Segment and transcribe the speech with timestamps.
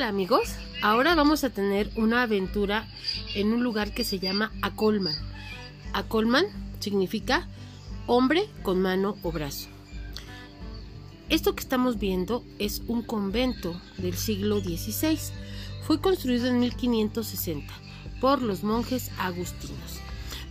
[0.00, 2.88] Hola amigos, ahora vamos a tener una aventura
[3.34, 5.14] en un lugar que se llama Acolman.
[5.92, 6.46] Acolman
[6.78, 7.46] significa
[8.06, 9.68] hombre con mano o brazo.
[11.28, 15.18] Esto que estamos viendo es un convento del siglo XVI.
[15.82, 17.70] Fue construido en 1560
[18.22, 20.00] por los monjes agustinos.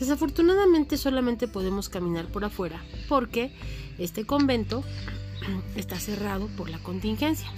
[0.00, 3.52] Desafortunadamente solamente podemos caminar por afuera porque
[3.96, 4.82] este convento
[5.76, 7.48] está cerrado por la contingencia.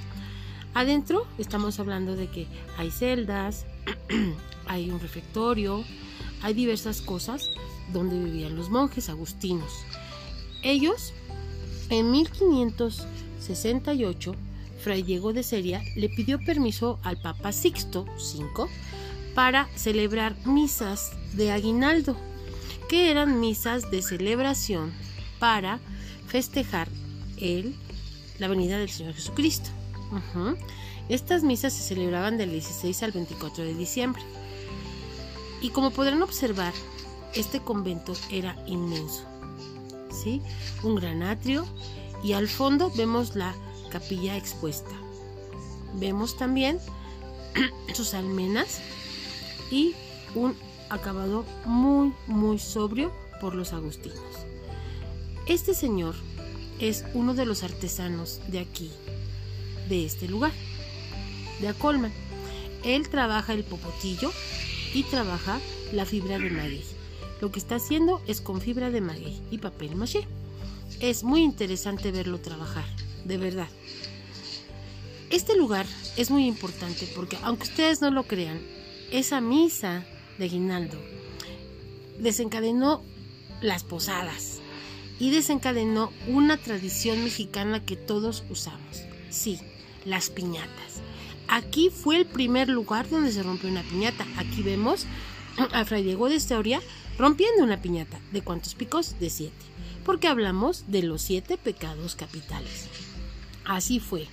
[0.74, 2.46] Adentro estamos hablando de que
[2.76, 3.64] hay celdas,
[4.66, 5.82] hay un refectorio,
[6.42, 7.50] hay diversas cosas
[7.92, 9.72] donde vivían los monjes agustinos.
[10.62, 11.12] Ellos,
[11.90, 14.34] en 1568,
[14.82, 18.68] Fray Diego de Seria le pidió permiso al Papa Sixto V
[19.34, 22.16] para celebrar misas de aguinaldo,
[22.88, 24.92] que eran misas de celebración
[25.38, 25.80] para
[26.26, 26.88] festejar
[27.36, 27.76] el,
[28.38, 29.70] la venida del Señor Jesucristo.
[31.08, 34.22] Estas misas se celebraban del 16 al 24 de diciembre.
[35.60, 36.72] Y como podrán observar,
[37.34, 39.24] este convento era inmenso.
[40.10, 40.42] ¿Sí?
[40.82, 41.66] Un gran atrio
[42.22, 43.54] y al fondo vemos la
[43.90, 44.90] capilla expuesta.
[45.94, 46.78] Vemos también
[47.94, 48.80] sus almenas
[49.70, 49.94] y
[50.34, 50.56] un
[50.90, 54.18] acabado muy muy sobrio por los agustinos.
[55.46, 56.14] Este señor
[56.78, 58.90] es uno de los artesanos de aquí,
[59.88, 60.52] de este lugar,
[61.60, 62.12] de Acolman.
[62.84, 64.32] Él trabaja el popotillo
[64.94, 65.60] y trabaja
[65.92, 66.84] la fibra de maguey.
[67.40, 70.26] Lo que está haciendo es con fibra de maguey y papel maché.
[71.00, 72.84] Es muy interesante verlo trabajar,
[73.24, 73.68] de verdad.
[75.30, 75.86] Este lugar
[76.16, 78.60] es muy importante porque, aunque ustedes no lo crean,
[79.12, 80.04] esa misa
[80.38, 80.98] de Guinaldo
[82.18, 83.02] desencadenó
[83.60, 84.60] las posadas
[85.18, 89.02] y desencadenó una tradición mexicana que todos usamos.
[89.30, 89.60] Sí,
[90.08, 91.02] las piñatas.
[91.48, 94.26] Aquí fue el primer lugar donde se rompió una piñata.
[94.36, 95.06] Aquí vemos
[95.72, 96.80] a Fray Diego de Historia
[97.18, 98.20] rompiendo una piñata.
[98.32, 99.18] ¿De cuántos picos?
[99.18, 99.54] De siete.
[100.04, 102.88] Porque hablamos de los siete pecados capitales.
[103.64, 104.26] Así fue.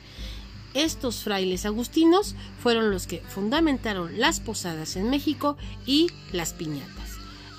[0.74, 7.12] Estos frailes agustinos fueron los que fundamentaron las posadas en México y las piñatas.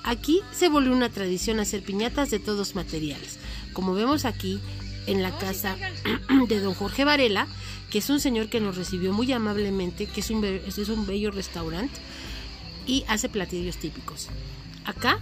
[0.05, 3.39] Aquí se volvió una tradición hacer piñatas de todos materiales.
[3.73, 4.61] Como vemos aquí
[5.07, 5.77] en la casa
[6.49, 7.47] de don Jorge Varela,
[7.91, 11.31] que es un señor que nos recibió muy amablemente, que es un, es un bello
[11.31, 11.95] restaurante
[12.87, 14.29] y hace platillos típicos.
[14.85, 15.19] Acá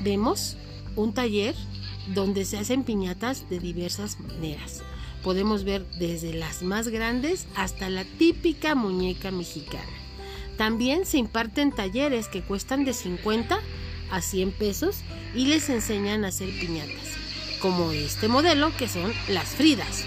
[0.00, 0.56] vemos
[0.96, 1.54] un taller
[2.14, 4.82] donde se hacen piñatas de diversas maneras.
[5.22, 9.84] Podemos ver desde las más grandes hasta la típica muñeca mexicana.
[10.56, 13.58] También se imparten talleres que cuestan de 50
[14.10, 14.96] a 100 pesos
[15.34, 17.16] y les enseñan a hacer piñatas,
[17.62, 20.04] como este modelo que son las Fridas.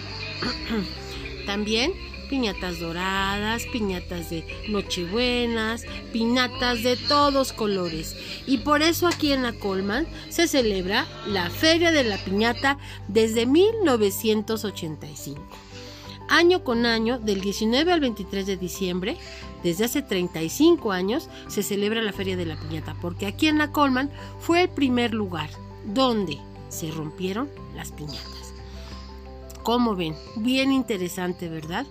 [1.45, 1.93] También
[2.29, 8.17] piñatas doradas, piñatas de nochebuenas, piñatas de todos colores.
[8.45, 12.77] Y por eso aquí en la Colman se celebra la Feria de la Piñata
[13.07, 15.41] desde 1985.
[16.27, 19.15] Año con año, del 19 al 23 de diciembre,
[19.63, 23.71] desde hace 35 años, se celebra la Feria de la Piñata, porque aquí en la
[23.71, 25.51] Colman fue el primer lugar
[25.85, 26.39] donde
[26.75, 28.53] se rompieron las piñatas.
[29.63, 31.87] Como ven, bien interesante, ¿verdad?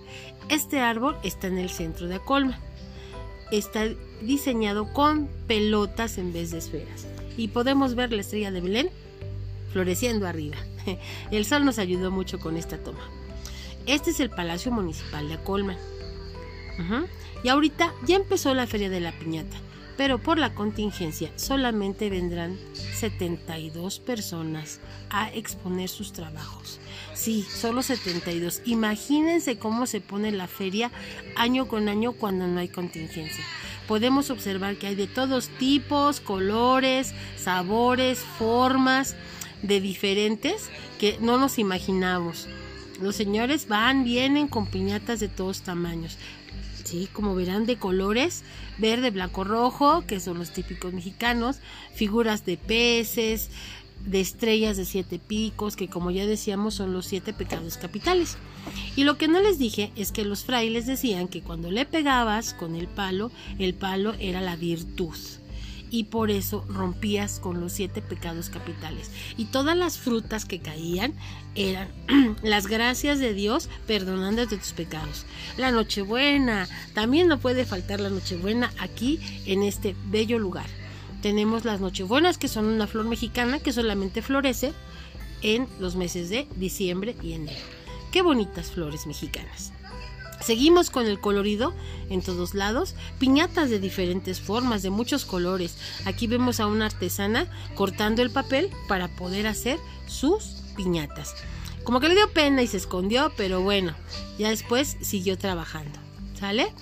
[0.47, 2.59] Este árbol está en el centro de Acolma.
[3.51, 3.87] Está
[4.21, 7.07] diseñado con pelotas en vez de esferas.
[7.35, 8.89] Y podemos ver la estrella de Belén
[9.73, 10.57] floreciendo arriba.
[11.31, 13.09] El sol nos ayudó mucho con esta toma.
[13.87, 15.75] Este es el Palacio Municipal de Acolma.
[17.43, 19.57] Y ahorita ya empezó la Feria de la Piñata
[19.97, 24.79] pero por la contingencia solamente vendrán 72 personas
[25.09, 26.79] a exponer sus trabajos.
[27.13, 28.61] Sí, solo 72.
[28.65, 30.91] Imagínense cómo se pone la feria
[31.35, 33.43] año con año cuando no hay contingencia.
[33.87, 39.15] Podemos observar que hay de todos tipos, colores, sabores, formas,
[39.61, 40.69] de diferentes
[40.99, 42.47] que no nos imaginamos.
[43.01, 46.17] Los señores van, vienen con piñatas de todos tamaños.
[47.13, 48.43] Como verán, de colores,
[48.77, 51.57] verde, blanco, rojo, que son los típicos mexicanos,
[51.93, 53.49] figuras de peces,
[54.05, 58.37] de estrellas de siete picos, que como ya decíamos son los siete pecados capitales.
[58.95, 62.53] Y lo que no les dije es que los frailes decían que cuando le pegabas
[62.53, 65.15] con el palo, el palo era la virtud
[65.89, 69.11] y por eso rompías con los siete pecados capitales.
[69.37, 71.13] Y todas las frutas que caían
[71.55, 71.89] eran
[72.43, 75.25] las gracias de Dios perdonándote tus pecados.
[75.57, 80.67] La Nochebuena, también no puede faltar la Nochebuena aquí en este bello lugar.
[81.21, 84.73] Tenemos las Nochebuenas que son una flor mexicana que solamente florece
[85.41, 87.59] en los meses de diciembre y enero.
[88.11, 89.73] Qué bonitas flores mexicanas.
[90.41, 91.73] Seguimos con el colorido
[92.09, 95.77] en todos lados, piñatas de diferentes formas, de muchos colores.
[96.05, 101.35] Aquí vemos a una artesana cortando el papel para poder hacer sus piñatas.
[101.83, 103.93] Como que le dio pena y se escondió, pero bueno,
[104.37, 105.99] ya después siguió trabajando.
[106.39, 106.73] ¿Sale?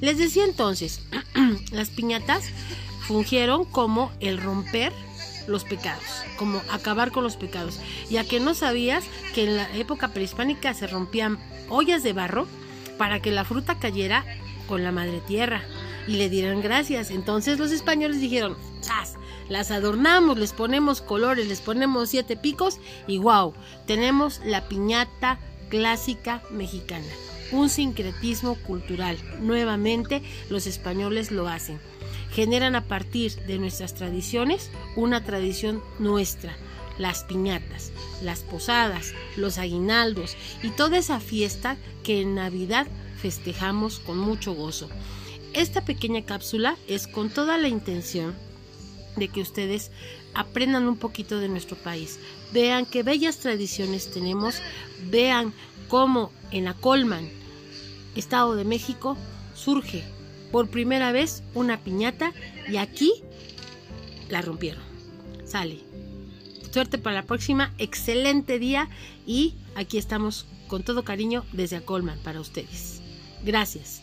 [0.00, 1.00] Les decía entonces,
[1.72, 2.44] las piñatas
[3.06, 4.92] fungieron como el romper
[5.46, 6.04] los pecados,
[6.36, 7.80] como acabar con los pecados.
[8.10, 9.04] Ya que no sabías
[9.34, 12.46] que en la época prehispánica se rompían ollas de barro
[12.98, 14.24] para que la fruta cayera
[14.66, 15.62] con la madre tierra
[16.06, 17.10] y le dieran gracias.
[17.10, 19.14] Entonces los españoles dijeron, ¡Chas!
[19.48, 23.54] Las adornamos, les ponemos colores, les ponemos siete picos y wow,
[23.86, 25.38] tenemos la piñata
[25.70, 27.06] clásica mexicana.
[27.50, 29.16] Un sincretismo cultural.
[29.40, 31.80] Nuevamente los españoles lo hacen.
[32.30, 36.54] Generan a partir de nuestras tradiciones una tradición nuestra
[36.98, 37.92] las piñatas,
[38.22, 42.86] las posadas, los aguinaldos y toda esa fiesta que en Navidad
[43.20, 44.88] festejamos con mucho gozo.
[45.54, 48.34] Esta pequeña cápsula es con toda la intención
[49.16, 49.90] de que ustedes
[50.34, 52.18] aprendan un poquito de nuestro país,
[52.52, 54.56] vean qué bellas tradiciones tenemos,
[55.10, 55.52] vean
[55.88, 57.28] cómo en la Colman,
[58.14, 59.16] Estado de México,
[59.54, 60.04] surge
[60.52, 62.32] por primera vez una piñata
[62.68, 63.12] y aquí
[64.28, 64.82] la rompieron.
[65.44, 65.87] Sale.
[66.78, 68.88] Suerte para la próxima, excelente día
[69.26, 73.02] y aquí estamos con todo cariño desde Acolman para ustedes.
[73.44, 74.00] Gracias.